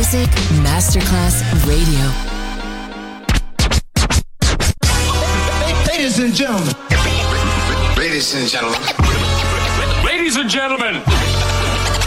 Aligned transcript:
Music 0.00 0.30
Masterclass 0.64 1.44
Radio. 1.68 2.06
Ladies 5.86 6.18
and 6.18 6.32
gentlemen. 6.34 6.74
Ladies 7.98 8.34
and 8.34 8.48
gentlemen. 8.48 8.80
Ladies 10.02 10.36
and 10.36 10.48
gentlemen. 10.48 11.02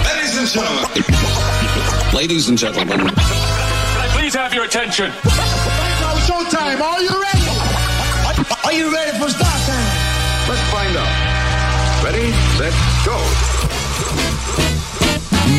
Ladies 0.10 0.38
and 0.40 0.48
gentlemen. 0.50 2.16
Ladies 2.16 2.50
and 2.50 2.58
gentlemen. 2.58 2.98
Can 2.98 3.10
I 3.16 4.10
please 4.18 4.34
have 4.34 4.56
your 4.56 4.66
attention? 4.66 5.10
Now 6.02 6.18
showtime. 6.26 6.82
Are 6.82 7.00
you 7.00 7.14
ready? 7.22 7.46
Are, 8.26 8.58
are 8.66 8.74
you 8.74 8.92
ready 8.92 9.20
for 9.20 9.30
start 9.30 9.62
time? 9.70 10.50
Let's 10.50 10.66
find 10.74 10.98
out. 10.98 12.04
Ready, 12.04 12.32
set, 12.58 12.74
go. 13.06 13.73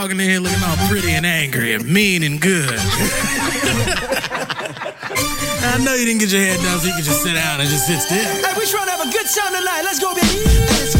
walking 0.00 0.18
in 0.18 0.30
here 0.30 0.40
looking 0.40 0.62
all 0.64 0.76
pretty 0.88 1.12
and 1.12 1.26
angry 1.26 1.74
and 1.74 1.84
mean 1.84 2.22
and 2.22 2.40
good. 2.40 2.72
I 5.60 5.76
know 5.84 5.92
you 5.92 6.06
didn't 6.06 6.20
get 6.20 6.32
your 6.32 6.40
head 6.40 6.56
done, 6.62 6.80
so 6.80 6.86
you 6.86 6.94
can 6.94 7.04
just 7.04 7.22
sit 7.22 7.34
down 7.34 7.60
and 7.60 7.68
just 7.68 7.86
sit 7.86 8.00
still. 8.00 8.16
Hey, 8.16 8.54
we're 8.56 8.64
trying 8.64 8.86
to 8.86 8.92
have 8.92 9.06
a 9.06 9.12
good 9.12 9.26
time 9.28 9.52
tonight. 9.52 9.82
Let's 9.84 10.00
go, 10.00 10.14
baby. 10.14 10.40
Let's 10.72 10.99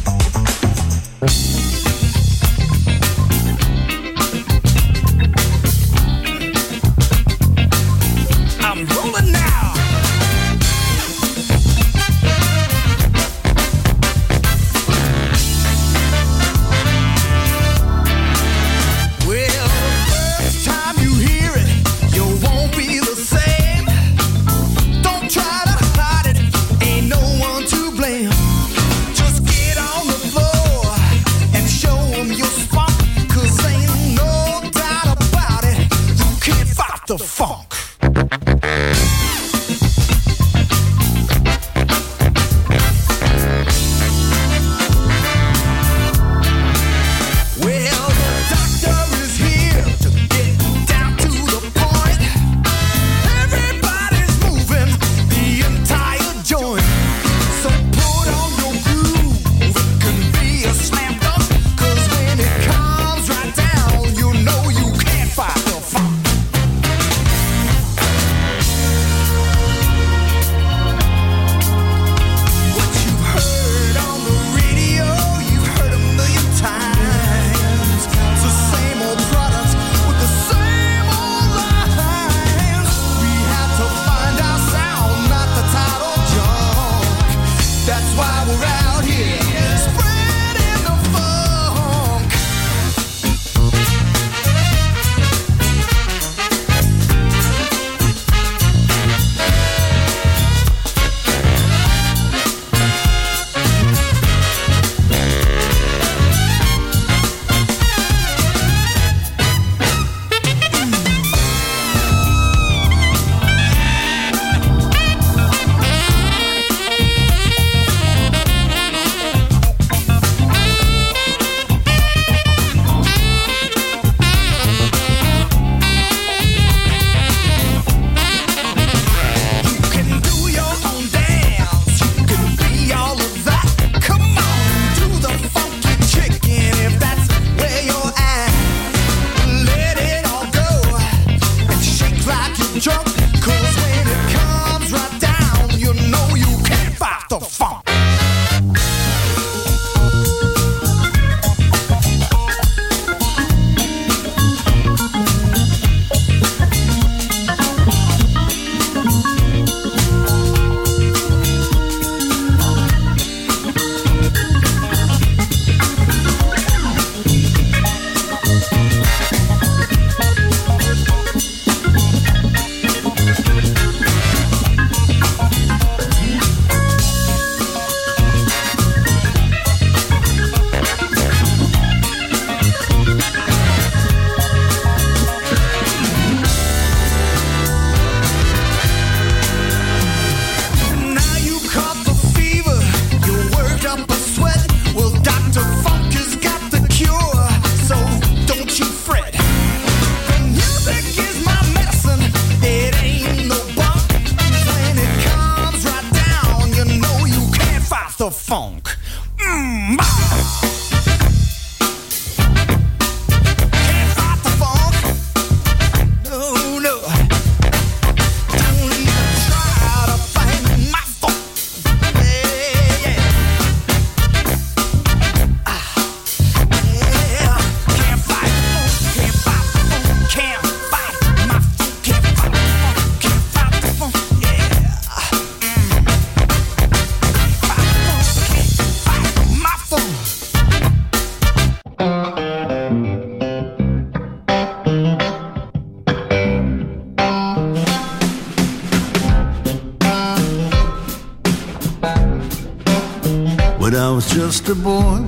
Mr. 254.61 254.75
Boy, 254.83 255.25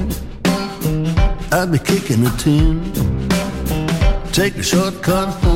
I'd 1.57 1.71
be 1.71 1.79
kicking 1.79 2.23
the 2.23 2.29
tin. 2.37 2.83
Take 4.31 4.53
the 4.53 4.61
shortcut 4.61 5.29
home. 5.41 5.52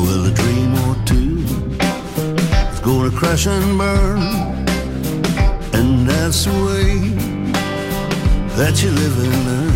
Will 0.00 0.26
a 0.26 0.30
dream 0.30 0.74
or 0.86 0.94
two 1.04 1.44
is 2.72 2.80
gonna 2.80 3.10
crash 3.10 3.46
and 3.46 3.76
burn, 3.76 4.20
and 5.74 6.08
that's 6.08 6.44
the 6.44 6.52
way 6.66 6.98
that 8.56 8.80
you 8.82 8.90
live 8.90 9.18
and 9.24 9.46
learn. 9.46 9.67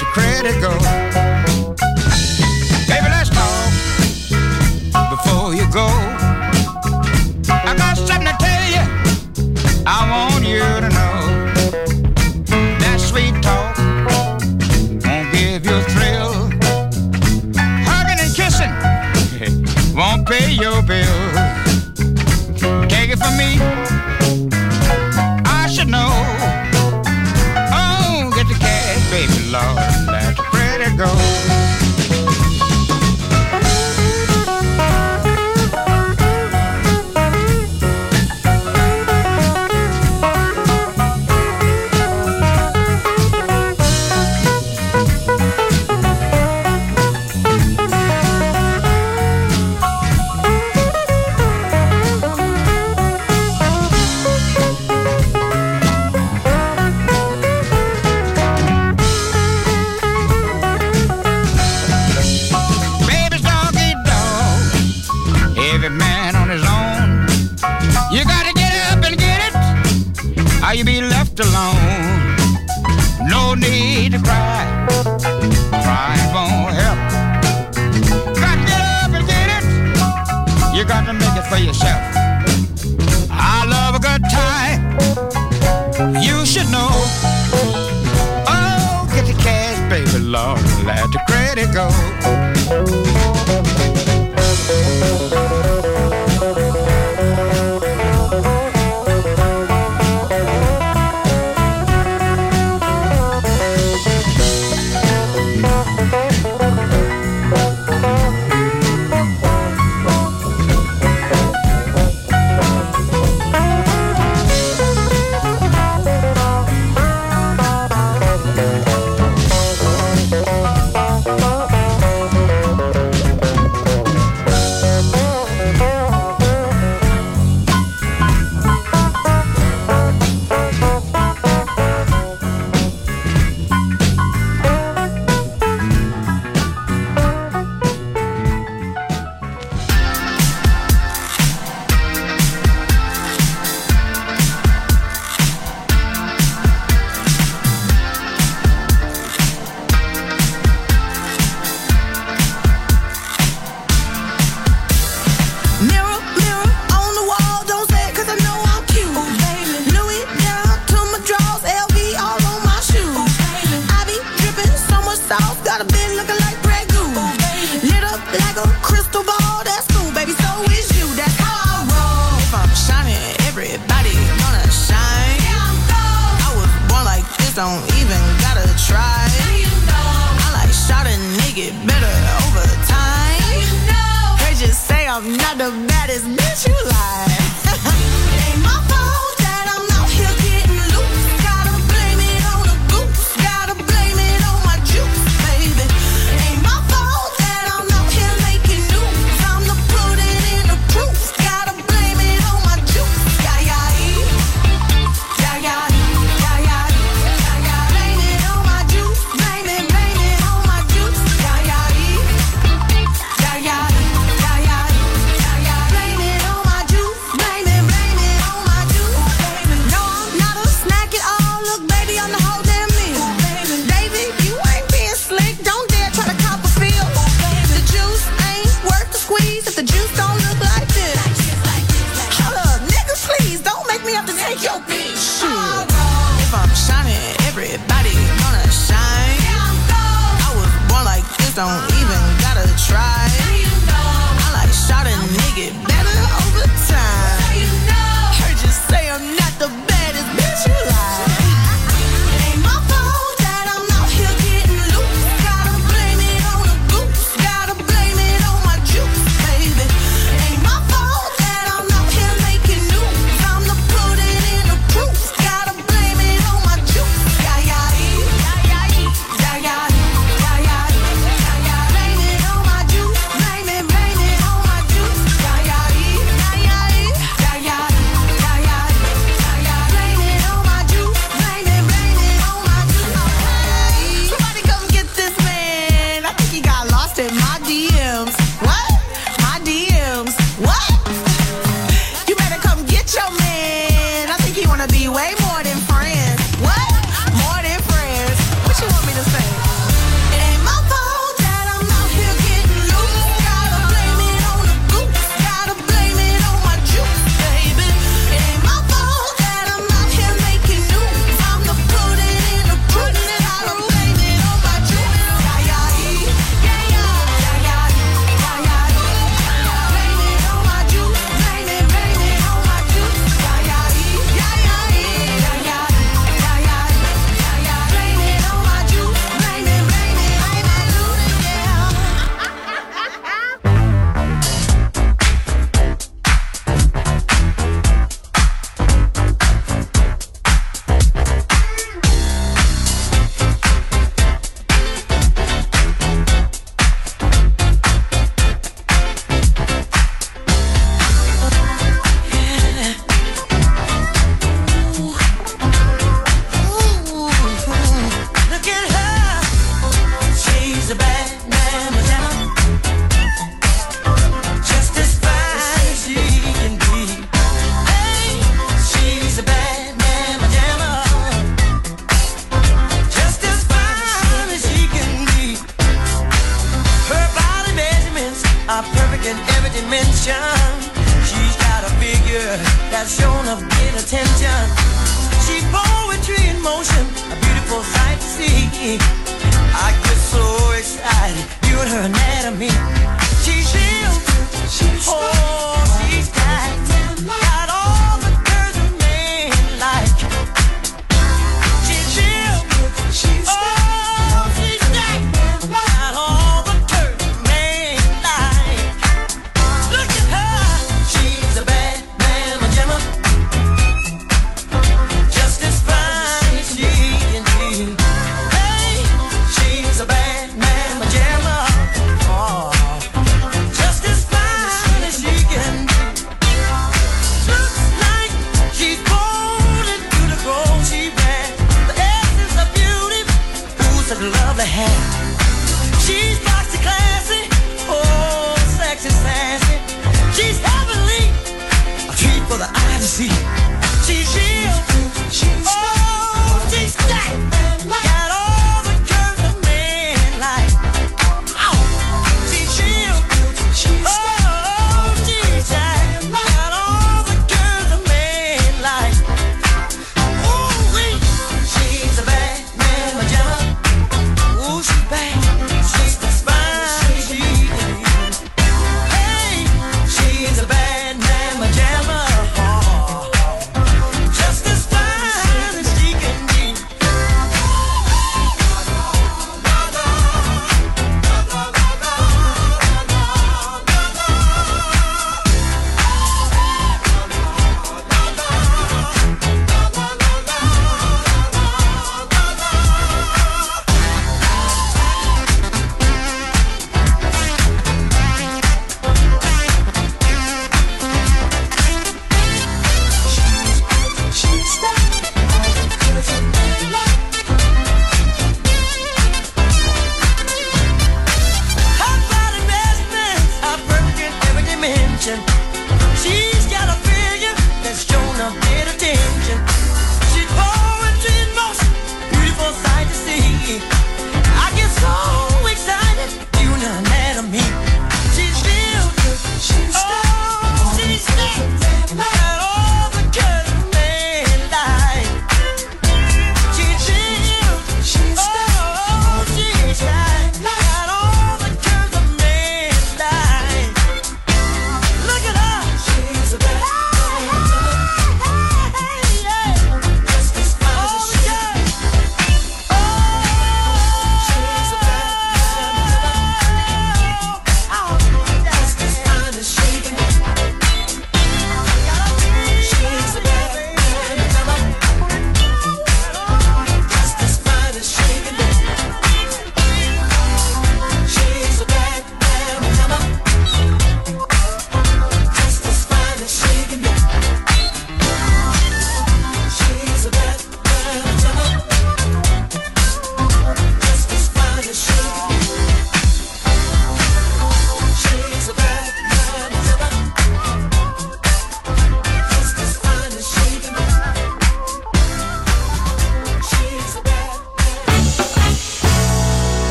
your 0.00 0.10
credit 0.12 0.60
go. 0.60 0.70
Baby, 2.88 3.08
let's 3.10 3.30
talk 3.30 5.10
before 5.10 5.54
you 5.54 5.66
go. 5.70 5.86
I 7.48 7.74
got 7.76 7.96
something 7.96 8.26
to 8.26 8.36
tell 8.38 8.64
you. 8.74 8.84
I 9.86 10.08
want 10.10 10.44
you 10.46 10.58
to 10.58 10.88
know. 10.88 11.09